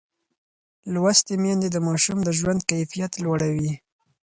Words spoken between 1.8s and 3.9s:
ماشوم د ژوند کیفیت لوړوي.